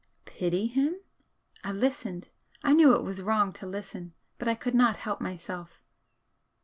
Pity 0.25 0.65
him? 0.65 0.95
I 1.63 1.71
listened, 1.71 2.29
I 2.63 2.73
knew 2.73 2.95
it 2.95 3.03
was 3.03 3.21
wrong 3.21 3.53
to 3.53 3.67
listen, 3.67 4.15
but 4.39 4.47
I 4.47 4.55
could 4.55 4.73
not 4.73 4.95
help 4.95 5.21
myself. 5.21 5.79